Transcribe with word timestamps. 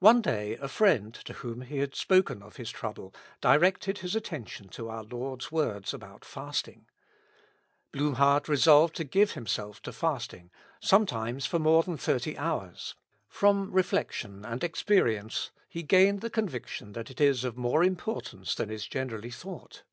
One 0.00 0.20
day 0.20 0.56
a 0.60 0.68
friend, 0.68 1.14
to 1.14 1.32
whom 1.32 1.62
he 1.62 1.78
had 1.78 1.94
spoken 1.94 2.42
of 2.42 2.56
his 2.56 2.70
trouble, 2.70 3.14
directed 3.40 4.00
his 4.00 4.14
attention 4.14 4.68
to 4.68 4.90
our 4.90 5.02
Lord's 5.02 5.50
words 5.50 5.94
about 5.94 6.26
fasting. 6.26 6.84
Blumhardt 7.90 8.48
resolved 8.50 8.94
to 8.96 9.04
give 9.04 9.30
himself 9.32 9.80
to 9.84 9.94
fasting, 9.94 10.50
sometimes 10.78 11.46
for 11.46 11.58
more 11.58 11.82
than 11.82 11.96
thirty 11.96 12.36
hours. 12.36 12.96
From 13.30 13.72
reflection 13.72 14.44
and 14.44 14.62
experience 14.62 15.52
he 15.70 15.82
gained 15.82 16.20
the 16.20 16.28
conviction 16.28 16.92
that 16.92 17.10
it 17.10 17.18
is 17.18 17.42
of 17.42 17.56
more 17.56 17.82
importance 17.82 18.54
than 18.56 18.68
is 18.68 18.86
generally 18.86 19.30
thought. 19.30 19.84